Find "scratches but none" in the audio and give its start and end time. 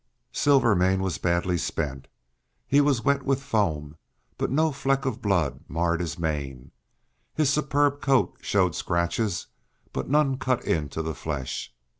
8.73-10.39